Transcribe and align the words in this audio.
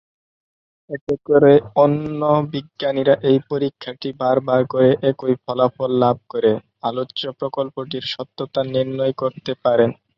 এতে 0.89 1.13
করে 1.27 1.53
অন্য 1.83 2.21
বিজ্ঞানীরা 2.53 3.15
একই 3.23 3.39
পরীক্ষাটি 3.49 4.09
বারবার 4.21 4.61
করে 4.73 4.89
একই 5.09 5.33
ফলাফল 5.43 5.91
লাভ 6.03 6.17
করে 6.31 6.51
আলোচ্য 6.83 7.21
প্রকল্পটির 7.39 8.05
সত্যতা 8.13 8.61
নির্ণয় 8.73 9.13
করতে 9.21 9.51
পারেন। 9.63 9.89